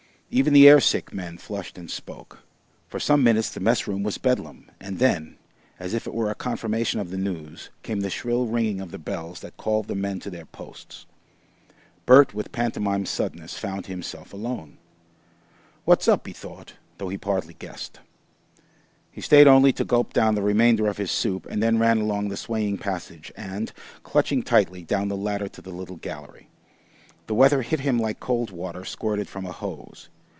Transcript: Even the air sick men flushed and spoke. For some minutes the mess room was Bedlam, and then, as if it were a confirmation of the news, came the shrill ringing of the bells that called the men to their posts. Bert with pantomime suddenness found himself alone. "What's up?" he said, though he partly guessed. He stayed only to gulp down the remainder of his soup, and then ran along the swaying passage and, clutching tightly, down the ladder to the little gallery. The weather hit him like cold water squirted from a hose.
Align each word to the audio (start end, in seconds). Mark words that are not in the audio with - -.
Even 0.33 0.53
the 0.53 0.65
air 0.69 0.79
sick 0.79 1.13
men 1.13 1.37
flushed 1.37 1.77
and 1.77 1.91
spoke. 1.91 2.39
For 2.87 3.01
some 3.01 3.21
minutes 3.21 3.49
the 3.49 3.59
mess 3.59 3.85
room 3.85 4.01
was 4.01 4.17
Bedlam, 4.17 4.71
and 4.79 4.97
then, 4.97 5.35
as 5.77 5.93
if 5.93 6.07
it 6.07 6.13
were 6.13 6.31
a 6.31 6.35
confirmation 6.35 7.01
of 7.01 7.09
the 7.09 7.17
news, 7.17 7.69
came 7.83 7.99
the 7.99 8.09
shrill 8.09 8.45
ringing 8.45 8.79
of 8.79 8.91
the 8.91 8.97
bells 8.97 9.41
that 9.41 9.57
called 9.57 9.89
the 9.89 9.93
men 9.93 10.21
to 10.21 10.29
their 10.29 10.45
posts. 10.45 11.05
Bert 12.05 12.33
with 12.33 12.53
pantomime 12.53 13.05
suddenness 13.05 13.57
found 13.57 13.87
himself 13.87 14.31
alone. 14.31 14.77
"What's 15.83 16.07
up?" 16.07 16.25
he 16.25 16.31
said, 16.31 16.71
though 16.97 17.09
he 17.09 17.17
partly 17.17 17.55
guessed. 17.55 17.99
He 19.11 19.19
stayed 19.19 19.47
only 19.47 19.73
to 19.73 19.83
gulp 19.83 20.13
down 20.13 20.35
the 20.35 20.41
remainder 20.41 20.87
of 20.87 20.95
his 20.95 21.11
soup, 21.11 21.45
and 21.47 21.61
then 21.61 21.77
ran 21.77 21.97
along 21.97 22.29
the 22.29 22.37
swaying 22.37 22.77
passage 22.77 23.33
and, 23.35 23.73
clutching 24.03 24.43
tightly, 24.43 24.81
down 24.81 25.09
the 25.09 25.17
ladder 25.17 25.49
to 25.49 25.61
the 25.61 25.71
little 25.73 25.97
gallery. 25.97 26.47
The 27.27 27.35
weather 27.35 27.63
hit 27.63 27.81
him 27.81 27.99
like 27.99 28.21
cold 28.21 28.49
water 28.51 28.85
squirted 28.85 29.27
from 29.27 29.45
a 29.45 29.51
hose. 29.51 30.07